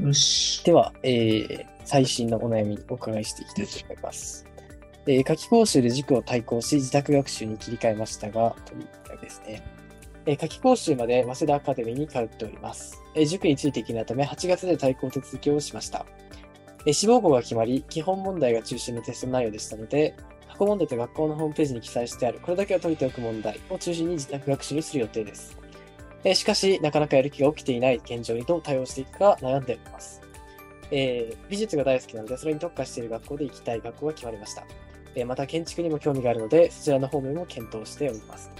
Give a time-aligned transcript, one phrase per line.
[0.00, 0.62] よし。
[0.64, 4.44] では、えー最新のお悩みお伺いしていきたいと思います。
[5.06, 9.62] えー夏期講習で塾を対抗し、自宅学習に切り替えましたが、というですね。
[10.26, 13.02] えー夏期講習まで早稲田アカデミーに通っております。
[13.14, 16.04] えー塾についていけないため、8月で対抗手続きをしました。
[16.84, 20.14] えー志望校が決まり、基本問題が中心のテスト内容でしたので、
[20.52, 25.57] 過去問題と学校のホームページに記載してある、これだけは解いておく問題を中心に自宅学習にする予定です。
[26.24, 30.20] えーしかし、なかなかやる気が起きていない現状にどう対応していくか悩んでおります。
[30.90, 34.64] えー美術が大好きなので、それに特化している学校で行きたい学校が決まりました。
[35.14, 38.50] えーまた、建築にも興味があるので、そちらの方面も検討しております。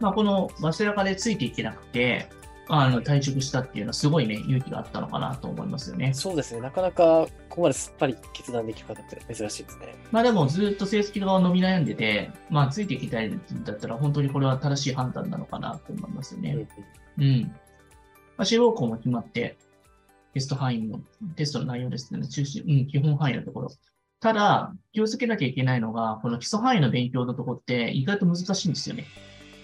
[0.00, 2.28] まあ、この早稲田科でついていけなくて、
[2.68, 6.12] あの、退職したっていうのはすごいね、勇気があったのかなと思いますよね。
[6.12, 9.94] そうですね、なかなかここまですっぱり決断できる方って珍しいですね。
[10.10, 16.52] まあでもずっと成績が伸び悩んでて、まあついていきたいんだったら本当にこれは正しい判断なのかなと思いますよね。
[16.52, 16.68] うんうん
[17.18, 17.42] うん。
[18.38, 19.58] まあ、志望校も決まって、
[20.32, 21.00] テスト範囲も、
[21.34, 23.68] テストの内容ですね、中心、うん、基本範囲のところ。
[24.20, 29.06] ただ、気をつけなきゃいけないのが、この基礎範囲の勉強のところって意外と難しいんですよね。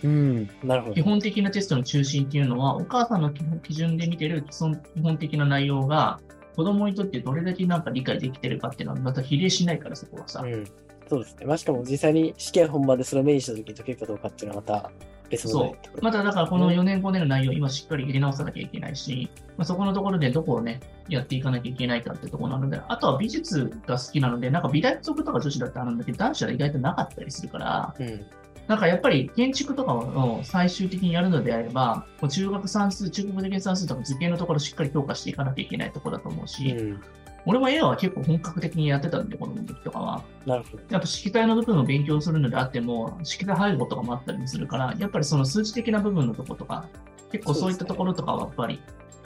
[0.04, 0.94] うん、なるほど。
[0.94, 6.20] 基本的なテストの中心っていうのは、お母さんの基準で見てる基本的な内容が、
[6.54, 10.42] 子供にとってどれだけなんか理解できてるかっていうのはまた比例しないから、そこはさ。
[10.42, 10.64] うん、
[11.08, 11.46] そうですね。
[11.46, 14.90] まあ、しかも実際に試験本番でそれを目にしたときに解けるかどうかっていうのはまた
[15.30, 28.26] 別の問題ってことまただからこの4年5年の内容、今しっかり入れ直さなきゃいけないし、まあ、そこのところでどこをね、やっていかなきゃいけないかってところなので、あとは美術が好きなので、なんか美大族とか女子だってあるんだけど、男子は意外となかったりするから、うん、
[28.66, 37.00] なんかやっぱり建築とかを最終的にやるのであれば、もう中学算数、中国的算数とか図形のところしっかり強化していかなきゃいけないところだと思うし、うん、
[37.46, 40.24] 俺も絵は結構本格的にやってたんで、この時とかは。
[40.46, 40.82] なるほど。
[40.88, 46.88] やっぱ色体の部分を勉強するのであっても、色体配合とかもあったりもするから、やっぱりその数値的な部分のところとか、
[47.32, 48.80] 結構そういったところとかはやっぱり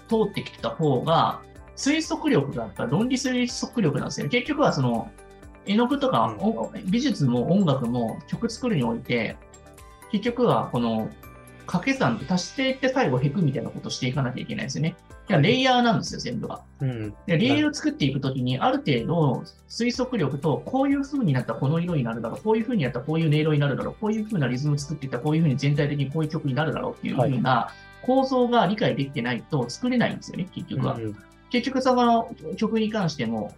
[0.09, 1.43] 通ってきた方が、
[1.77, 4.31] 推測力がやっぱ論理推測力なんですよね。
[4.31, 5.13] 結局はその、
[5.69, 9.37] 絵の具とか、お美術も音楽も曲作るにおいて、
[10.11, 11.11] 結局はこの
[11.67, 14.97] 掛け算足していって最後ヘクみたいなことをしていかなきゃいけないんですよね。
[15.29, 16.63] いやレイヤーなんですよ、全部が。
[16.81, 30.95] うん、で、レイヤーを作っていくときに、ある程度推測力と、こういう風になったらこの色になるだろう、こういう風にやったらこういう音色になるだろう、こういう風なリズム作っていったらこういう風に全体的にこういう曲になるだろうっていう風な構造が理解できてないと作れないんですよね、結局は。
[30.95, 31.17] うん
[31.51, 33.55] 結局、その曲に関しても、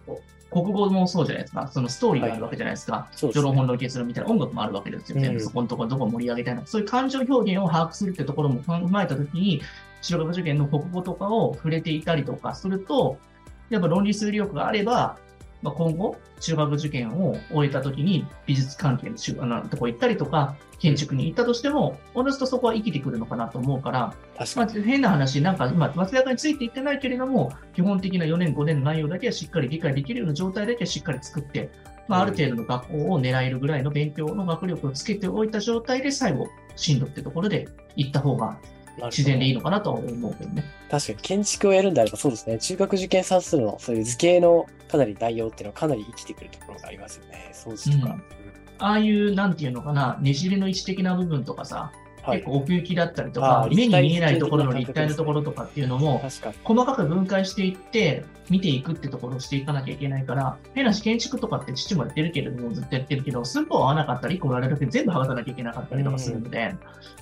[0.51, 1.69] 国語もそうじゃないですか。
[1.71, 3.07] そのストーリーがあるわけじゃないですか。
[3.11, 5.19] そうですね序論本論結論みたいな音楽もあるわけですよ。
[5.19, 6.67] 全部うんそこのところどこを盛り上げたいのか。
[6.67, 9.61] そういう感情表現を把握するってところも踏まえたときに、
[10.01, 13.17] 中学受験の国語とかを触れていたりとかすると、
[13.69, 15.17] やっぱ論理推理力があれば、
[15.61, 23.99] まあ、今後、中学受験を終えたときに美術関係の中あのとこ行ったりとか、建築に行ったとしても、おのずとそこは生きてくるのかなと思うから、
[24.55, 24.67] まあ。
[24.67, 31.69] 変な話、なんか今、松坂についていってないけれども、基本的な4年、5年の内容だけはしっかり理解できるような状態だけはしっかり作って、
[32.07, 38.57] まあ、ある程度の学校を狙えるぐらいの勉強の学力をつけておいた状態で最後、進路ってところで行った方が
[39.05, 40.63] 自然でいいのかなとは思うけどね。
[40.89, 42.57] 確かに建築をやるんであればそうですね。
[42.59, 47.51] 中学受験算数のそういう図形のかなり内容っていうのはかなり生きてくるところがありますよね。
[47.53, 48.17] 掃除とか。
[48.79, 52.45] ああいう、なんていうのかな、ねじれの位置的な部分とかさ、はい結。
[52.45, 56.21] 構奥行きだったりとか目に見えないところの立体のところとかっていうのも。
[56.63, 66.75] 細かく分解していって、見ていくってところをしていかなきゃいけないから、変なし建築とかって父もやってるけれども、ずっとやってるけど、寸法合わなかったり、1個割られるだけで全部剥がさなきゃいけなかったりとかするので、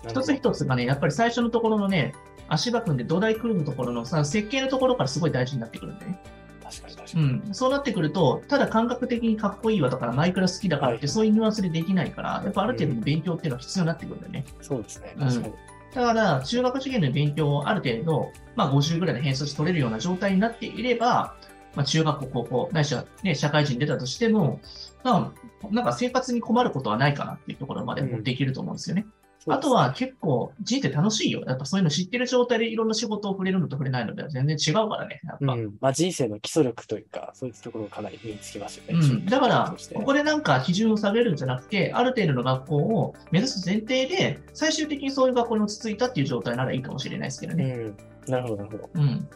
[0.07, 2.13] 一つ一つがね、やっぱり最初のところのね、
[2.47, 6.19] 足場組んで土台組むところのさ、設計のところからすごい大事になってくるんでね。
[6.69, 7.49] 確かに確かうに。
[7.49, 7.53] ん。
[7.53, 14.45] そうなってくると、ただ感覚的にかっこいいわとか、マイクラ好きだからって、はいそういうニュアンスでできないから、やっぱある程度の勉強っていうのは必要になってくるんだよね。
[14.61, 15.15] そうですね。
[15.17, 15.53] うん確かに。
[15.95, 21.35] だから、中学受験の勉強をある程度、まあ50ぐらいで偏差値取れるような状態になっていれば、
[21.75, 24.59] まあ中学校、高校、ないしはね、社会人出たとしても、
[25.03, 25.33] なんか
[25.71, 29.01] なんか生活に困ることはないかなっていうところまでもできると思うんですよね。
[29.03, 29.18] そうです
[29.51, 31.43] あとは結構人生楽しいよ。
[31.47, 35.21] やっぱそういうの知ってる状態でいろんな仕事を触れるのと触れないのでは全然違うからね。
[35.23, 35.53] やっぱ。
[35.53, 35.77] うん。
[35.79, 38.99] まあ人生の基礎力というか、そういったところをかなり身につきますよね。
[38.99, 47.63] うん、だからここでなんか基準を下げるんじゃなくて、ある程度の学校を目指す前提で、最終的にそういう学校に落ち着いたっていう状態ならいいかもしれないですけどね。
[47.63, 48.31] うん。
[48.31, 48.89] なるほど、なるほど。
[48.93, 49.27] うん。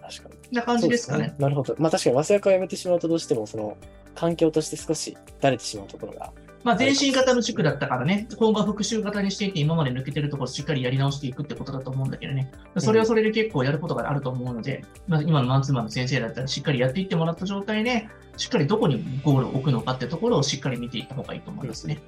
[0.00, 0.56] 確かに。
[0.56, 1.34] な感じですかね。
[1.38, 1.74] なるほど。
[1.78, 3.76] まあ確かに、早稲田を辞めてしまうとどうしても、その、
[4.14, 6.32] 環境として少しだれてしまうところが。
[6.64, 12.52] まあ、前進型の塾だったからね、今後は復習型にしていて、今まで抜けてるところをしっかりやり直していくってことだと思うんだけどね。
[12.78, 22.00] それはそれで結構やることがあると思うので、まあ、今のマンツーマンの先生だったらしっかりやっていってもらった状態で、しっかりどこにゴールを置くのかってところをしっかり見ていった方がいいと思いますね。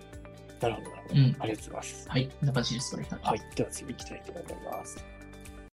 [0.60, 1.20] なるほど、なるほど。
[1.20, 2.08] うんありがとうございます。
[2.08, 2.26] はい。
[2.26, 2.96] こんな感じです。
[2.96, 3.02] は
[3.34, 3.42] い。
[3.56, 5.04] では次行きたいと思います。